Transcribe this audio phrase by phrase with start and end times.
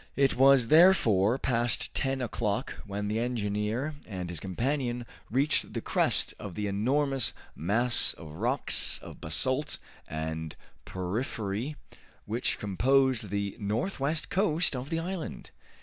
[0.15, 6.33] It was therefore past ten o'clock when the engineer and his companion reached the crest
[6.39, 9.77] of the enormous mass of rocks of basalt
[10.07, 11.75] and porphyry
[12.25, 15.51] which composed the northwest coast of the island.